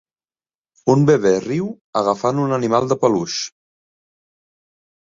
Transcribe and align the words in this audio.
Un 0.93 1.03
bebè 1.09 1.33
riu 1.43 1.67
agafant 2.03 2.43
un 2.47 2.59
animal 2.59 2.91
de 2.95 2.99
peluix. 3.05 3.39